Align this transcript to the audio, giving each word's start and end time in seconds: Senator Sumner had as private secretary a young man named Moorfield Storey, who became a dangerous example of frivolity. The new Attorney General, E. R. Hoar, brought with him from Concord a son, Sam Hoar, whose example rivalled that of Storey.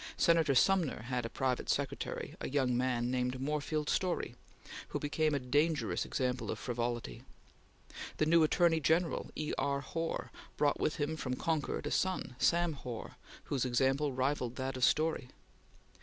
Senator 0.17 0.55
Sumner 0.55 1.03
had 1.03 1.27
as 1.27 1.31
private 1.31 1.69
secretary 1.69 2.35
a 2.41 2.49
young 2.49 2.75
man 2.75 3.11
named 3.11 3.39
Moorfield 3.39 3.87
Storey, 3.87 4.33
who 4.87 4.97
became 4.99 5.35
a 5.35 5.39
dangerous 5.39 6.05
example 6.05 6.49
of 6.49 6.57
frivolity. 6.57 7.23
The 8.17 8.25
new 8.25 8.41
Attorney 8.41 8.79
General, 8.79 9.29
E. 9.35 9.53
R. 9.59 9.81
Hoar, 9.81 10.31
brought 10.57 10.79
with 10.79 10.95
him 10.95 11.15
from 11.17 11.35
Concord 11.35 11.85
a 11.85 11.91
son, 11.91 12.35
Sam 12.39 12.73
Hoar, 12.73 13.15
whose 13.43 13.63
example 13.63 14.11
rivalled 14.11 14.55
that 14.55 14.75
of 14.75 14.83
Storey. 14.83 15.27